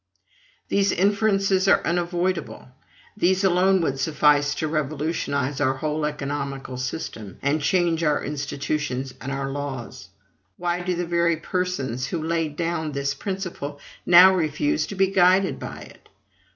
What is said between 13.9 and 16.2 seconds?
now refuse to be guided by it?